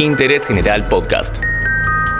[0.00, 1.36] Interés General Podcast.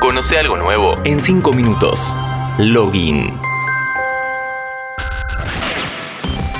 [0.00, 2.12] Conoce algo nuevo en 5 minutos.
[2.58, 3.32] Login.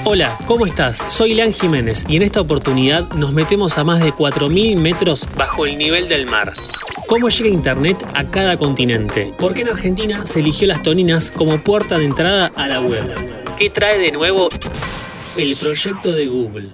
[0.04, 1.04] Hola, ¿cómo estás?
[1.08, 5.66] Soy Leán Jiménez y en esta oportunidad nos metemos a más de 4.000 metros bajo
[5.66, 6.54] el nivel del mar.
[7.06, 9.34] ¿Cómo llega Internet a cada continente?
[9.38, 13.14] ¿Por qué en Argentina se eligió las toninas como puerta de entrada a la web?
[13.58, 14.48] ¿Qué trae de nuevo
[15.36, 16.70] el proyecto de Google?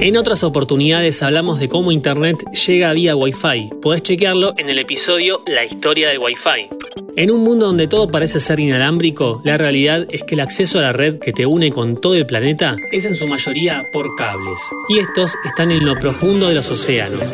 [0.00, 3.70] En otras oportunidades hablamos de cómo Internet llega vía Wi-Fi.
[3.80, 6.68] Podés chequearlo en el episodio La historia del Wi-Fi.
[7.16, 10.82] En un mundo donde todo parece ser inalámbrico, la realidad es que el acceso a
[10.82, 14.60] la red que te une con todo el planeta es en su mayoría por cables.
[14.88, 17.30] Y estos están en lo profundo de los océanos.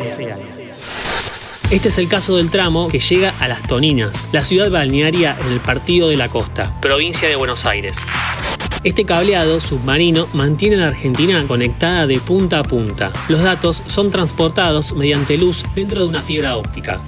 [1.71, 5.53] Este es el caso del tramo que llega a Las Toninas, la ciudad balnearia en
[5.53, 7.97] el Partido de la Costa, provincia de Buenos Aires.
[8.83, 13.13] Este cableado submarino mantiene a la Argentina conectada de punta a punta.
[13.29, 16.99] Los datos son transportados mediante luz dentro de una fibra óptica.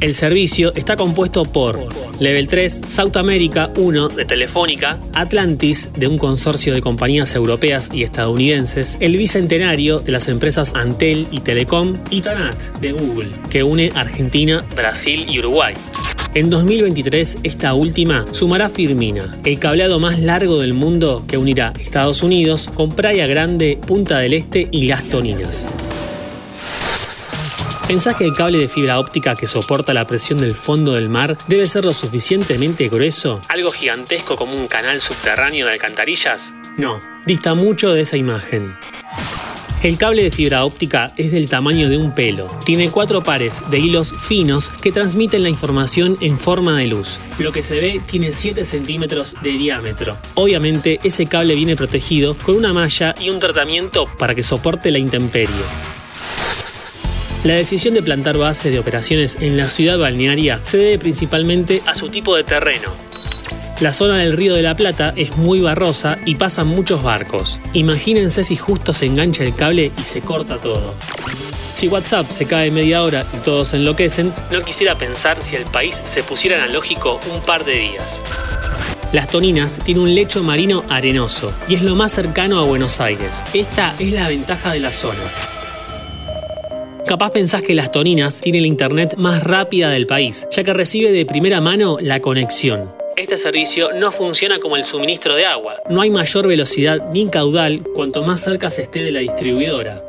[0.00, 1.78] El servicio está compuesto por
[2.20, 8.02] Level 3, South America 1 de Telefónica, Atlantis de un consorcio de compañías europeas y
[8.02, 13.90] estadounidenses, el Bicentenario de las empresas Antel y Telecom y Tanat de Google, que une
[13.94, 15.74] Argentina, Brasil y Uruguay.
[16.36, 22.22] En 2023, esta última sumará Firmina, el cableado más largo del mundo que unirá Estados
[22.22, 25.66] Unidos con Praia Grande, Punta del Este y Las Toninas.
[27.88, 31.38] ¿Pensás que el cable de fibra óptica que soporta la presión del fondo del mar
[31.48, 33.40] debe ser lo suficientemente grueso?
[33.48, 36.52] ¿Algo gigantesco como un canal subterráneo de alcantarillas?
[36.76, 38.76] No, dista mucho de esa imagen.
[39.82, 42.50] El cable de fibra óptica es del tamaño de un pelo.
[42.64, 47.18] Tiene cuatro pares de hilos finos que transmiten la información en forma de luz.
[47.38, 50.16] Lo que se ve tiene 7 centímetros de diámetro.
[50.34, 54.98] Obviamente ese cable viene protegido con una malla y un tratamiento para que soporte la
[54.98, 55.54] intemperie.
[57.44, 61.94] La decisión de plantar base de operaciones en la ciudad balnearia se debe principalmente a
[61.94, 63.05] su tipo de terreno.
[63.80, 67.60] La zona del Río de la Plata es muy barrosa y pasan muchos barcos.
[67.74, 70.94] Imagínense si justo se engancha el cable y se corta todo.
[71.74, 76.00] Si WhatsApp se cae media hora y todos enloquecen, no quisiera pensar si el país
[76.06, 78.22] se pusiera analógico un par de días.
[79.12, 83.44] Las Toninas tiene un lecho marino arenoso y es lo más cercano a Buenos Aires.
[83.52, 85.20] Esta es la ventaja de la zona.
[87.06, 91.12] Capaz pensás que Las Toninas tiene la internet más rápida del país, ya que recibe
[91.12, 92.95] de primera mano la conexión.
[93.16, 95.76] Este servicio no funciona como el suministro de agua.
[95.88, 100.02] No hay mayor velocidad ni caudal cuanto más cerca se esté de la distribuidora.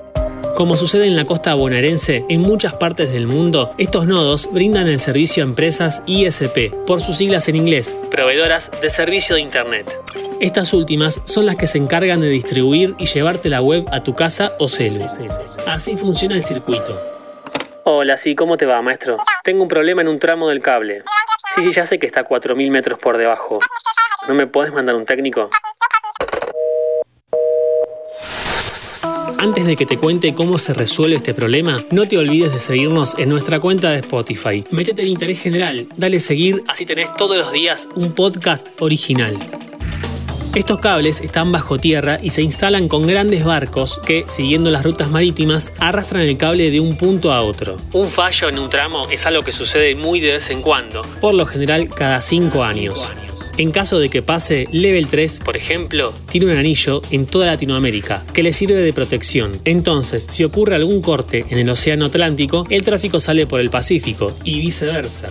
[0.57, 4.99] Como sucede en la costa bonaerense, en muchas partes del mundo, estos nodos brindan el
[4.99, 9.89] servicio a empresas ISP, por sus siglas en inglés, proveedoras de servicio de Internet.
[10.41, 14.15] Estas últimas son las que se encargan de distribuir y llevarte la web a tu
[14.15, 15.05] casa o celu.
[15.65, 16.99] Así funciona el circuito.
[17.85, 19.15] Hola, sí, ¿cómo te va, maestro?
[19.45, 21.03] Tengo un problema en un tramo del cable.
[21.57, 23.57] Sí, ya sé que está a 4.000 metros por debajo.
[24.27, 25.49] ¿No me puedes mandar un técnico?
[29.39, 33.17] Antes de que te cuente cómo se resuelve este problema, no te olvides de seguirnos
[33.17, 34.63] en nuestra cuenta de Spotify.
[34.71, 39.37] Métete en interés general, dale seguir, así tenés todos los días un podcast original.
[40.57, 45.11] Estos cables están bajo tierra y se instalan con grandes barcos que, siguiendo las rutas
[45.11, 47.77] marítimas, arrastran el cable de un punto a otro.
[47.93, 51.35] Un fallo en un tramo es algo que sucede muy de vez en cuando, por
[51.35, 53.07] lo general cada 5 años.
[53.57, 58.23] En caso de que pase, Level 3, por ejemplo, tiene un anillo en toda Latinoamérica
[58.33, 59.61] que le sirve de protección.
[59.63, 64.35] Entonces, si ocurre algún corte en el Océano Atlántico, el tráfico sale por el Pacífico
[64.43, 65.29] y viceversa.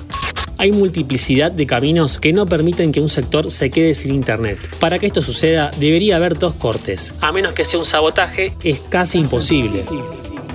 [0.59, 4.59] Hay multiplicidad de caminos que no permiten que un sector se quede sin internet.
[4.81, 7.15] Para que esto suceda, debería haber dos cortes.
[7.21, 9.85] A menos que sea un sabotaje, es casi imposible.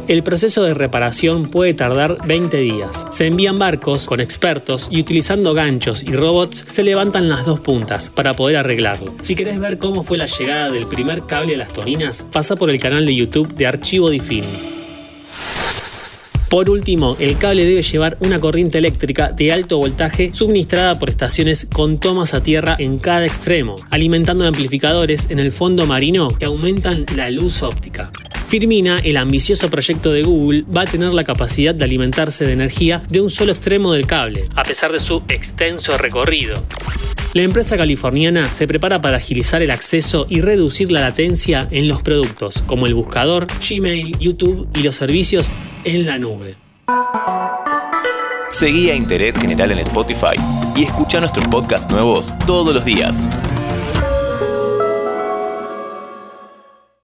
[0.07, 3.05] El proceso de reparación puede tardar 20 días.
[3.11, 8.09] Se envían barcos con expertos y utilizando ganchos y robots se levantan las dos puntas
[8.09, 9.13] para poder arreglarlo.
[9.21, 12.71] Si querés ver cómo fue la llegada del primer cable a las toninas, pasa por
[12.71, 14.80] el canal de YouTube de Archivo Difin.
[16.51, 21.65] Por último, el cable debe llevar una corriente eléctrica de alto voltaje suministrada por estaciones
[21.71, 27.05] con tomas a tierra en cada extremo, alimentando amplificadores en el fondo marino que aumentan
[27.15, 28.11] la luz óptica.
[28.47, 33.01] Firmina, el ambicioso proyecto de Google, va a tener la capacidad de alimentarse de energía
[33.07, 36.61] de un solo extremo del cable, a pesar de su extenso recorrido.
[37.33, 42.01] La empresa californiana se prepara para agilizar el acceso y reducir la latencia en los
[42.01, 45.49] productos, como el buscador, Gmail, YouTube y los servicios
[45.85, 46.57] en la nube.
[48.49, 50.35] Seguí a Interés General en Spotify
[50.75, 53.29] y escucha nuestros podcasts nuevos todos los días.